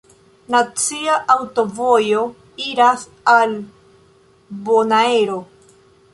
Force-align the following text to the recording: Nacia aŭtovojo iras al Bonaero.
Nacia 0.53 1.17
aŭtovojo 1.33 2.23
iras 2.71 3.05
al 3.35 3.55
Bonaero. 4.71 5.39